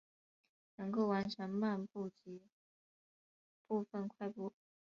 [0.77, 2.41] 能够完成漫步及
[3.67, 4.51] 部份快步。